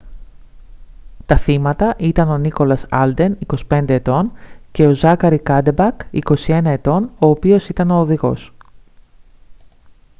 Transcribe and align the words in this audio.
τα 1.25 1.37
θύματα 1.37 1.95
ήταν 1.97 2.29
ο 2.29 2.41
nicholas 2.43 2.81
alden 2.89 3.31
25 3.69 3.89
ετών 3.89 4.31
και 4.71 4.87
ο 4.87 4.95
zachary 5.01 5.37
cuddeback 5.43 5.91
21 6.11 6.61
ετών 6.65 7.11
ο 7.19 7.25
οποίος 7.27 7.69
ήταν 7.69 7.91
ο 7.91 7.95
οδηγός 7.95 8.53